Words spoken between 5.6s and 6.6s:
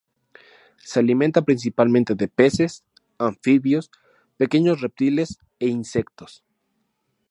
insectos.